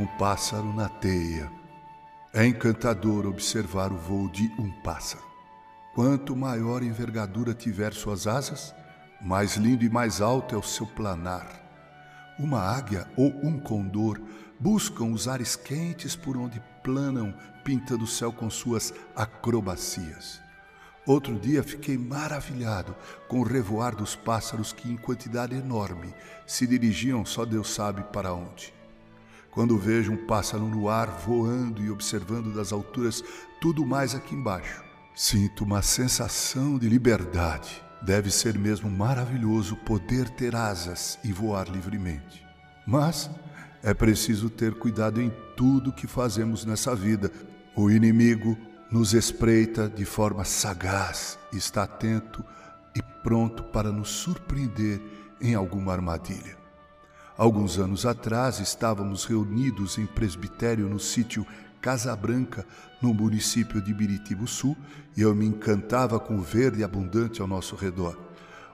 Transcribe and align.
Um 0.00 0.06
pássaro 0.16 0.72
na 0.72 0.88
teia. 0.88 1.52
É 2.32 2.46
encantador 2.46 3.26
observar 3.26 3.92
o 3.92 3.98
voo 3.98 4.30
de 4.30 4.50
um 4.58 4.70
pássaro. 4.80 5.22
Quanto 5.94 6.34
maior 6.34 6.82
envergadura 6.82 7.52
tiver 7.52 7.92
suas 7.92 8.26
asas, 8.26 8.74
mais 9.20 9.56
lindo 9.56 9.84
e 9.84 9.90
mais 9.90 10.22
alto 10.22 10.54
é 10.54 10.58
o 10.58 10.62
seu 10.62 10.86
planar. 10.86 11.46
Uma 12.38 12.62
águia 12.62 13.06
ou 13.14 13.28
um 13.44 13.60
condor 13.60 14.18
buscam 14.58 15.12
os 15.12 15.28
ares 15.28 15.54
quentes 15.54 16.16
por 16.16 16.34
onde 16.34 16.62
planam, 16.82 17.34
pintando 17.62 18.04
o 18.04 18.08
céu 18.08 18.32
com 18.32 18.48
suas 18.48 18.94
acrobacias. 19.14 20.40
Outro 21.06 21.38
dia 21.38 21.62
fiquei 21.62 21.98
maravilhado 21.98 22.96
com 23.28 23.40
o 23.40 23.44
revoar 23.44 23.94
dos 23.94 24.16
pássaros 24.16 24.72
que, 24.72 24.90
em 24.90 24.96
quantidade 24.96 25.54
enorme, 25.54 26.14
se 26.46 26.66
dirigiam 26.66 27.22
só 27.22 27.44
Deus 27.44 27.68
sabe 27.68 28.02
para 28.04 28.32
onde. 28.32 28.79
Quando 29.50 29.76
vejo 29.76 30.12
um 30.12 30.26
pássaro 30.26 30.64
no 30.64 30.88
ar 30.88 31.08
voando 31.26 31.82
e 31.82 31.90
observando 31.90 32.54
das 32.54 32.72
alturas 32.72 33.22
tudo 33.60 33.84
mais 33.84 34.14
aqui 34.14 34.34
embaixo, 34.34 34.82
sinto 35.14 35.64
uma 35.64 35.82
sensação 35.82 36.78
de 36.78 36.88
liberdade. 36.88 37.82
Deve 38.00 38.30
ser 38.30 38.56
mesmo 38.58 38.88
maravilhoso 38.90 39.76
poder 39.76 40.30
ter 40.30 40.54
asas 40.54 41.18
e 41.24 41.32
voar 41.32 41.68
livremente. 41.68 42.46
Mas 42.86 43.28
é 43.82 43.92
preciso 43.92 44.48
ter 44.48 44.74
cuidado 44.74 45.20
em 45.20 45.30
tudo 45.56 45.92
que 45.92 46.06
fazemos 46.06 46.64
nessa 46.64 46.94
vida. 46.94 47.30
O 47.76 47.90
inimigo 47.90 48.56
nos 48.90 49.14
espreita 49.14 49.88
de 49.88 50.04
forma 50.04 50.44
sagaz, 50.44 51.38
está 51.52 51.82
atento 51.82 52.44
e 52.94 53.02
pronto 53.22 53.64
para 53.64 53.92
nos 53.92 54.08
surpreender 54.08 55.00
em 55.40 55.54
alguma 55.54 55.92
armadilha. 55.92 56.59
Alguns 57.40 57.78
anos 57.78 58.04
atrás 58.04 58.60
estávamos 58.60 59.24
reunidos 59.24 59.96
em 59.96 60.04
presbitério 60.04 60.90
no 60.90 60.98
sítio 60.98 61.46
Casa 61.80 62.14
Branca, 62.14 62.66
no 63.00 63.14
município 63.14 63.80
de 63.80 63.94
Biritibu 63.94 64.46
Sul, 64.46 64.76
e 65.16 65.22
eu 65.22 65.34
me 65.34 65.46
encantava 65.46 66.20
com 66.20 66.36
o 66.36 66.42
verde 66.42 66.84
abundante 66.84 67.40
ao 67.40 67.48
nosso 67.48 67.74
redor. 67.74 68.20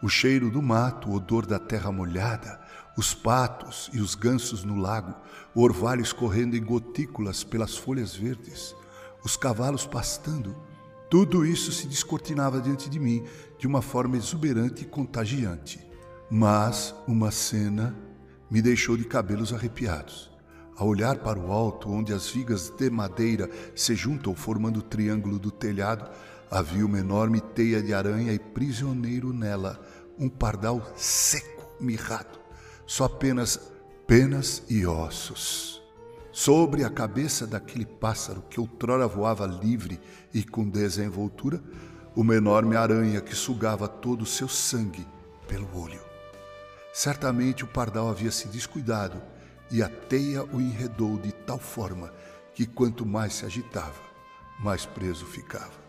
O 0.00 0.08
cheiro 0.08 0.48
do 0.48 0.62
mato, 0.62 1.10
o 1.10 1.14
odor 1.14 1.44
da 1.44 1.58
terra 1.58 1.90
molhada, 1.90 2.60
os 2.96 3.12
patos 3.12 3.90
e 3.92 3.98
os 3.98 4.14
gansos 4.14 4.62
no 4.62 4.76
lago, 4.76 5.12
o 5.56 5.60
orvalho 5.60 6.00
escorrendo 6.00 6.56
em 6.56 6.62
gotículas 6.62 7.42
pelas 7.42 7.76
folhas 7.76 8.14
verdes, 8.14 8.76
os 9.24 9.36
cavalos 9.36 9.86
pastando, 9.86 10.54
tudo 11.10 11.44
isso 11.44 11.72
se 11.72 11.88
descortinava 11.88 12.60
diante 12.60 12.88
de 12.88 13.00
mim 13.00 13.24
de 13.58 13.66
uma 13.66 13.82
forma 13.82 14.16
exuberante 14.16 14.84
e 14.84 14.86
contagiante. 14.86 15.84
Mas 16.30 16.94
uma 17.08 17.32
cena 17.32 18.11
me 18.52 18.60
deixou 18.60 18.98
de 18.98 19.04
cabelos 19.06 19.50
arrepiados. 19.50 20.30
A 20.76 20.84
olhar 20.84 21.16
para 21.20 21.38
o 21.38 21.50
alto, 21.50 21.90
onde 21.90 22.12
as 22.12 22.28
vigas 22.28 22.68
de 22.68 22.90
madeira 22.90 23.48
se 23.74 23.94
juntam 23.94 24.34
formando 24.34 24.80
o 24.80 24.82
triângulo 24.82 25.38
do 25.38 25.50
telhado, 25.50 26.10
havia 26.50 26.84
uma 26.84 26.98
enorme 26.98 27.40
teia 27.40 27.82
de 27.82 27.94
aranha 27.94 28.30
e 28.30 28.38
prisioneiro 28.38 29.32
nela, 29.32 29.80
um 30.18 30.28
pardal 30.28 30.92
seco, 30.96 31.66
mirrado, 31.80 32.38
só 32.84 33.04
apenas 33.04 33.58
penas 34.06 34.62
e 34.68 34.84
ossos. 34.84 35.82
Sobre 36.30 36.84
a 36.84 36.90
cabeça 36.90 37.46
daquele 37.46 37.86
pássaro 37.86 38.44
que 38.50 38.60
outrora 38.60 39.08
voava 39.08 39.46
livre 39.46 39.98
e 40.34 40.44
com 40.44 40.68
desenvoltura, 40.68 41.62
uma 42.14 42.34
enorme 42.34 42.76
aranha 42.76 43.22
que 43.22 43.34
sugava 43.34 43.88
todo 43.88 44.22
o 44.22 44.26
seu 44.26 44.46
sangue 44.46 45.06
pelo 45.48 45.74
olho. 45.74 46.11
Certamente 46.92 47.64
o 47.64 47.66
pardal 47.66 48.10
havia 48.10 48.30
se 48.30 48.48
descuidado 48.48 49.22
e 49.70 49.82
a 49.82 49.88
teia 49.88 50.44
o 50.44 50.60
enredou 50.60 51.18
de 51.18 51.32
tal 51.32 51.58
forma 51.58 52.12
que 52.54 52.66
quanto 52.66 53.06
mais 53.06 53.32
se 53.32 53.46
agitava, 53.46 54.02
mais 54.60 54.84
preso 54.84 55.24
ficava. 55.24 55.82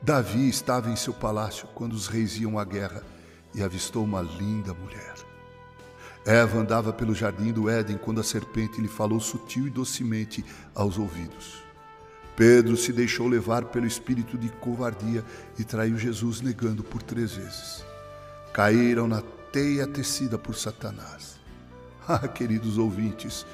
Davi 0.00 0.48
estava 0.48 0.88
em 0.88 0.96
seu 0.96 1.12
palácio 1.12 1.68
quando 1.74 1.92
os 1.92 2.06
reis 2.06 2.38
iam 2.38 2.58
à 2.58 2.64
guerra 2.64 3.02
e 3.54 3.62
avistou 3.62 4.04
uma 4.04 4.22
linda 4.22 4.72
mulher. 4.72 5.14
Eva 6.24 6.58
andava 6.58 6.92
pelo 6.92 7.14
jardim 7.14 7.52
do 7.52 7.68
Éden 7.68 7.98
quando 7.98 8.20
a 8.20 8.24
serpente 8.24 8.80
lhe 8.80 8.88
falou 8.88 9.20
sutil 9.20 9.66
e 9.66 9.70
docemente 9.70 10.44
aos 10.74 10.98
ouvidos. 10.98 11.62
Pedro 12.34 12.76
se 12.76 12.92
deixou 12.92 13.28
levar 13.28 13.66
pelo 13.66 13.86
espírito 13.86 14.36
de 14.36 14.48
covardia 14.48 15.24
e 15.58 15.64
traiu 15.64 15.96
Jesus, 15.96 16.40
negando 16.40 16.82
por 16.82 17.02
três 17.02 17.32
vezes. 17.32 17.84
Caíram 18.52 19.06
na 19.06 19.22
teia 19.56 19.86
tecida 19.86 20.36
por 20.36 20.54
Satanás. 20.54 21.34
Ah, 22.08 22.28
queridos 22.28 22.78
ouvintes, 22.78 23.44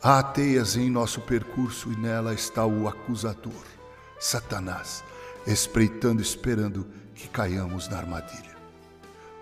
há 0.00 0.22
teias 0.22 0.76
em 0.76 0.88
nosso 0.88 1.20
percurso 1.20 1.90
e 1.90 1.96
nela 1.96 2.32
está 2.32 2.64
o 2.64 2.86
acusador, 2.86 3.64
Satanás, 4.20 5.02
espreitando, 5.44 6.22
esperando 6.22 6.86
que 7.12 7.26
caiamos 7.26 7.88
na 7.88 7.96
armadilha. 7.96 8.54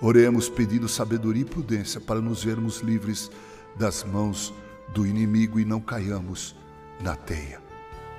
Oremos 0.01 0.49
pedindo 0.49 0.89
sabedoria 0.89 1.43
e 1.43 1.45
prudência 1.45 2.01
para 2.01 2.19
nos 2.19 2.43
vermos 2.43 2.79
livres 2.79 3.31
das 3.77 4.05
mãos 4.05 4.55
do 4.95 5.07
inimigo 5.07 5.61
e 5.61 5.67
não 5.67 5.83
caiamos 5.83 6.57
na 7.03 7.15
teia. 7.15 7.61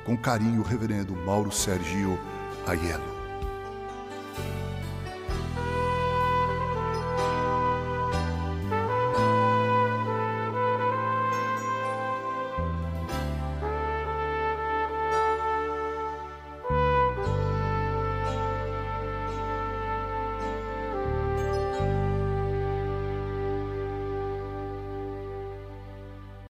Com 0.05 0.15
carinho, 0.15 0.61
Reverendo 0.61 1.15
Mauro 1.15 1.51
Sergio 1.51 2.19
Aiello. 2.67 3.14